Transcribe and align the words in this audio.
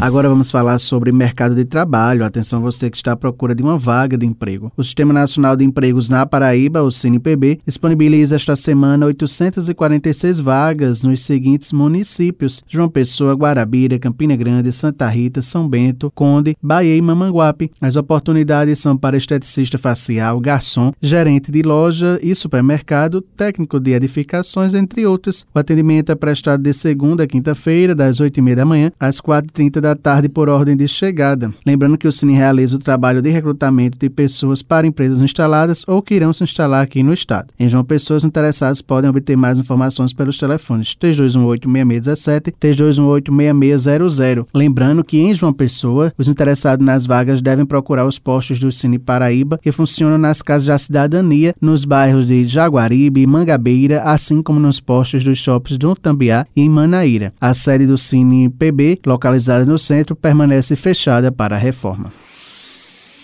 Agora 0.00 0.30
vamos 0.30 0.50
falar 0.50 0.78
sobre 0.78 1.12
mercado 1.12 1.54
de 1.54 1.62
trabalho. 1.66 2.24
Atenção 2.24 2.62
você 2.62 2.88
que 2.88 2.96
está 2.96 3.12
à 3.12 3.16
procura 3.16 3.54
de 3.54 3.62
uma 3.62 3.78
vaga 3.78 4.16
de 4.16 4.24
emprego. 4.24 4.72
O 4.74 4.82
Sistema 4.82 5.12
Nacional 5.12 5.54
de 5.54 5.62
Empregos 5.62 6.08
na 6.08 6.24
Paraíba, 6.24 6.82
o 6.82 6.90
CNPB, 6.90 7.60
disponibiliza 7.66 8.34
esta 8.34 8.56
semana 8.56 9.04
846 9.04 10.40
vagas 10.40 11.02
nos 11.02 11.20
seguintes 11.20 11.70
municípios: 11.70 12.64
João 12.66 12.88
Pessoa, 12.88 13.34
Guarabira, 13.34 13.98
Campina 13.98 14.34
Grande, 14.34 14.72
Santa 14.72 15.06
Rita, 15.06 15.42
São 15.42 15.68
Bento, 15.68 16.10
Conde, 16.14 16.56
Bahia 16.62 16.96
e 16.96 17.02
Mamanguape. 17.02 17.70
As 17.78 17.94
oportunidades 17.94 18.78
são 18.78 18.96
para 18.96 19.18
esteticista 19.18 19.76
facial, 19.76 20.40
garçom, 20.40 20.94
gerente 21.02 21.52
de 21.52 21.60
loja 21.60 22.18
e 22.22 22.34
supermercado, 22.34 23.20
técnico 23.20 23.78
de 23.78 23.92
edificações, 23.92 24.72
entre 24.72 25.04
outros. 25.04 25.44
O 25.54 25.58
atendimento 25.58 26.10
é 26.10 26.14
prestado 26.14 26.62
de 26.62 26.72
segunda 26.72 27.24
a 27.24 27.26
quinta-feira, 27.26 27.94
das 27.94 28.18
8h30 28.18 28.54
da 28.54 28.64
manhã 28.64 28.90
às 28.98 29.20
4h30 29.20 29.78
da 29.78 29.89
da 29.90 29.96
tarde 29.96 30.28
por 30.28 30.48
ordem 30.48 30.76
de 30.76 30.86
chegada. 30.86 31.52
Lembrando 31.66 31.98
que 31.98 32.06
o 32.06 32.12
Cine 32.12 32.32
realiza 32.32 32.76
o 32.76 32.78
trabalho 32.78 33.20
de 33.20 33.28
recrutamento 33.30 33.98
de 33.98 34.08
pessoas 34.08 34.62
para 34.62 34.86
empresas 34.86 35.20
instaladas 35.20 35.84
ou 35.86 36.00
que 36.00 36.14
irão 36.14 36.32
se 36.32 36.44
instalar 36.44 36.84
aqui 36.84 37.02
no 37.02 37.12
estado. 37.12 37.48
Em 37.58 37.68
João 37.68 37.82
Pessoa, 37.82 38.18
os 38.18 38.24
interessados 38.24 38.80
podem 38.80 39.10
obter 39.10 39.36
mais 39.36 39.58
informações 39.58 40.12
pelos 40.12 40.38
telefones 40.38 40.94
3218-6617 40.94 42.54
3218-6600. 42.60 44.46
Lembrando 44.54 45.02
que 45.02 45.18
em 45.18 45.34
João 45.34 45.52
Pessoa, 45.52 46.12
os 46.16 46.28
interessados 46.28 46.86
nas 46.86 47.04
vagas 47.04 47.42
devem 47.42 47.66
procurar 47.66 48.06
os 48.06 48.18
postos 48.18 48.60
do 48.60 48.70
Cine 48.70 48.98
Paraíba, 48.98 49.58
que 49.58 49.72
funcionam 49.72 50.18
nas 50.18 50.40
casas 50.40 50.68
da 50.68 50.78
cidadania, 50.78 51.54
nos 51.60 51.84
bairros 51.84 52.26
de 52.26 52.46
Jaguaribe 52.46 53.22
e 53.22 53.26
Mangabeira, 53.26 54.02
assim 54.02 54.40
como 54.40 54.60
nos 54.60 54.78
postos 54.78 55.24
dos 55.24 55.38
shoppings 55.38 55.78
do 55.78 55.96
Tambiá 55.96 56.46
e 56.54 56.60
em 56.60 56.68
Manaíra. 56.68 57.32
A 57.40 57.52
sede 57.54 57.86
do 57.86 57.98
Cine 57.98 58.48
PB, 58.48 59.00
localizada 59.04 59.64
no 59.64 59.78
centro 59.80 60.14
permanece 60.14 60.76
fechada 60.76 61.32
para 61.32 61.56
a 61.56 61.58
reforma. 61.58 62.12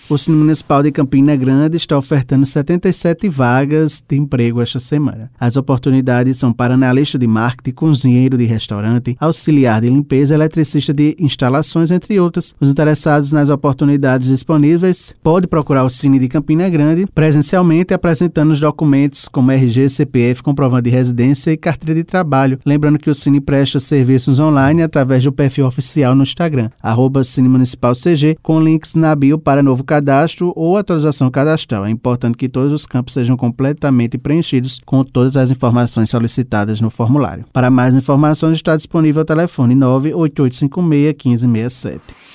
O 0.09 0.17
Cine 0.17 0.37
Municipal 0.37 0.85
de 0.85 0.93
Campina 0.93 1.35
Grande 1.35 1.77
está 1.77 1.99
ofertando 1.99 2.47
77 2.47 3.29
vagas 3.29 4.01
de 4.09 4.17
emprego 4.17 4.63
esta 4.63 4.79
semana. 4.79 5.33
As 5.37 5.57
oportunidades 5.57 6.39
são 6.39 6.53
para 6.53 6.75
analista 6.75 7.19
de 7.19 7.27
marketing, 7.27 7.75
cozinheiro 7.75 8.39
de 8.39 8.45
restaurante, 8.45 9.17
auxiliar 9.19 9.81
de 9.81 9.91
limpeza, 9.91 10.33
eletricista 10.33 10.95
de 10.95 11.17
instalações, 11.19 11.91
entre 11.91 12.21
outras. 12.21 12.55
Os 12.61 12.71
interessados 12.71 13.33
nas 13.33 13.49
oportunidades 13.49 14.29
disponíveis 14.29 15.13
podem 15.25 15.49
procurar 15.49 15.83
o 15.83 15.91
Cine 15.91 16.21
de 16.21 16.29
Campina 16.29 16.69
Grande 16.69 17.05
presencialmente 17.13 17.93
apresentando 17.93 18.53
os 18.53 18.61
documentos 18.61 19.27
como 19.27 19.51
RG, 19.51 19.89
CPF, 19.89 20.41
comprovante 20.41 20.85
de 20.85 20.91
residência 20.91 21.51
e 21.51 21.57
carteira 21.57 21.97
de 21.97 22.05
trabalho. 22.05 22.61
Lembrando 22.65 23.01
que 23.01 23.11
o 23.11 23.15
Cine 23.15 23.41
presta 23.41 23.81
serviços 23.81 24.39
online 24.39 24.83
através 24.83 25.25
do 25.25 25.33
perfil 25.33 25.67
oficial 25.67 26.15
no 26.15 26.23
Instagram, 26.23 26.71
arroba 26.81 27.25
Cine 27.25 27.49
Municipal 27.49 27.93
CG, 27.93 28.37
com 28.41 28.61
links 28.61 28.95
na 28.95 29.13
bio 29.17 29.37
para 29.37 29.65
novo 29.65 29.83
cadastro 29.83 29.96
cadastro 29.97 30.53
ou 30.55 30.77
atualização 30.77 31.31
cadastral. 31.31 31.87
É 31.87 31.91
importante 31.91 32.37
que 32.37 32.49
todos 32.49 32.73
os 32.73 32.85
campos 32.85 33.15
sejam 33.15 33.37
completamente 33.37 34.19
preenchidos 34.19 34.81
com 34.85 35.03
todas 35.03 35.37
as 35.37 35.51
informações 35.51 36.11
solicitadas 36.11 36.81
no 36.81 36.91
formulário. 36.91 37.45
Para 37.53 37.71
mais 37.71 37.95
informações, 37.95 38.57
está 38.57 38.77
disponível 38.77 39.23
o 39.23 39.25
telefone 39.25 39.75
98856 39.75 41.45
1567. 41.45 42.26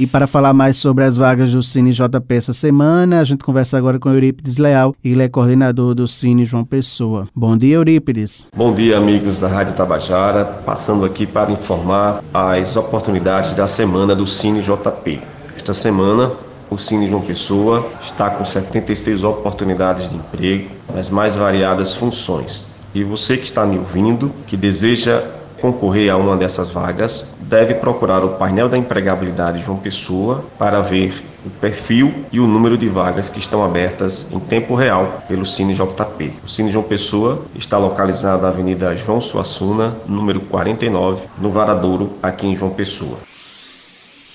E 0.00 0.06
para 0.06 0.28
falar 0.28 0.52
mais 0.52 0.76
sobre 0.76 1.02
as 1.02 1.16
vagas 1.16 1.50
do 1.50 1.60
Cine 1.60 1.90
JP 1.90 2.32
essa 2.32 2.52
semana, 2.52 3.18
a 3.18 3.24
gente 3.24 3.42
conversa 3.42 3.76
agora 3.76 3.98
com 3.98 4.08
Eurípides 4.08 4.56
Leal, 4.56 4.94
ele 5.02 5.24
é 5.24 5.28
coordenador 5.28 5.92
do 5.92 6.06
Cine 6.06 6.44
João 6.44 6.64
Pessoa. 6.64 7.26
Bom 7.34 7.56
dia, 7.56 7.74
Eurípides. 7.74 8.46
Bom 8.54 8.72
dia, 8.72 8.96
amigos 8.96 9.40
da 9.40 9.48
Rádio 9.48 9.74
Tabajara. 9.74 10.44
Passando 10.44 11.04
aqui 11.04 11.26
para 11.26 11.50
informar 11.50 12.22
as 12.32 12.76
oportunidades 12.76 13.54
da 13.54 13.66
semana 13.66 14.14
do 14.14 14.24
Cine 14.24 14.62
JP. 14.62 15.20
Esta 15.56 15.74
semana, 15.74 16.30
o 16.70 16.78
Cine 16.78 17.08
João 17.08 17.22
Pessoa 17.22 17.88
está 18.02 18.30
com 18.30 18.44
76 18.44 19.24
oportunidades 19.24 20.10
de 20.10 20.16
emprego 20.16 20.70
nas 20.94 21.08
mais 21.08 21.36
variadas 21.36 21.94
funções. 21.94 22.66
E 22.94 23.02
você 23.04 23.36
que 23.36 23.44
está 23.44 23.64
me 23.64 23.78
ouvindo, 23.78 24.32
que 24.46 24.56
deseja 24.56 25.22
concorrer 25.60 26.10
a 26.10 26.16
uma 26.16 26.36
dessas 26.36 26.70
vagas, 26.70 27.34
deve 27.40 27.74
procurar 27.74 28.24
o 28.24 28.30
painel 28.30 28.68
da 28.68 28.78
empregabilidade 28.78 29.62
João 29.62 29.78
Pessoa 29.78 30.44
para 30.58 30.80
ver 30.80 31.24
o 31.44 31.50
perfil 31.50 32.12
e 32.32 32.40
o 32.40 32.46
número 32.46 32.76
de 32.76 32.88
vagas 32.88 33.28
que 33.28 33.38
estão 33.38 33.64
abertas 33.64 34.28
em 34.32 34.38
tempo 34.38 34.74
real 34.74 35.22
pelo 35.28 35.46
Cine 35.46 35.74
JP. 35.74 36.32
O 36.44 36.48
Cine 36.48 36.70
João 36.70 36.84
Pessoa 36.84 37.42
está 37.54 37.78
localizado 37.78 38.42
na 38.42 38.48
Avenida 38.48 38.96
João 38.96 39.20
Suassuna, 39.20 39.96
número 40.06 40.40
49, 40.40 41.22
no 41.40 41.50
Varadouro, 41.50 42.12
aqui 42.22 42.46
em 42.46 42.56
João 42.56 42.70
Pessoa. 42.70 43.18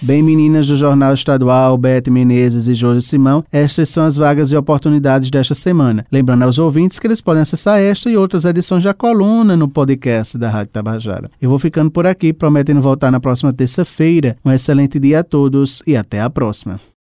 Bem, 0.04 0.22
meninas 0.22 0.68
do 0.68 0.76
Jornal 0.76 1.14
Estadual, 1.14 1.78
Bete 1.78 2.12
Menezes 2.12 2.68
e 2.68 2.74
Jorge 2.74 3.06
Simão, 3.06 3.42
estas 3.50 3.88
são 3.88 4.04
as 4.04 4.18
vagas 4.18 4.52
e 4.52 4.56
oportunidades 4.58 5.30
desta 5.32 5.56
semana. 5.56 6.06
Lembrando 6.12 6.44
aos 6.44 6.60
ouvintes 6.60 7.00
que 7.00 7.08
eles 7.08 7.22
podem 7.22 7.42
acessar 7.42 7.80
esta 7.80 8.10
e 8.10 8.18
outras 8.18 8.44
edições 8.44 8.84
da 8.84 8.94
coluna 8.94 9.56
no 9.56 9.70
podcast 9.70 10.38
da 10.38 10.50
Rádio 10.50 10.74
Tabajara. 10.74 11.32
Eu 11.42 11.50
vou 11.50 11.58
ficando 11.58 11.90
por 11.90 12.06
aqui, 12.06 12.34
prometendo 12.34 12.82
voltar 12.82 13.12
na 13.12 13.22
próxima 13.22 13.54
terça-feira. 13.54 14.36
Um 14.44 14.52
excelente 14.52 15.00
dia 15.00 15.22
a 15.22 15.24
todos 15.24 15.82
e 15.88 15.96
até 15.96 16.20
a 16.20 16.30
próxima. 16.30 16.82